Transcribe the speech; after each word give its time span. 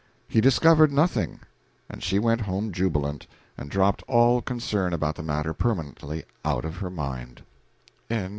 He 0.27 0.41
discovered 0.41 0.91
nothing; 0.91 1.41
and 1.87 2.01
she 2.01 2.17
went 2.17 2.41
home 2.41 2.71
jubilant, 2.71 3.27
and 3.55 3.69
dropped 3.69 4.01
all 4.07 4.41
concern 4.41 4.93
about 4.93 5.13
the 5.13 5.21
matter 5.21 5.53
permanently 5.53 6.25
out 6.43 6.65
of 6.65 6.77
her 6.77 6.89
mind. 6.89 7.43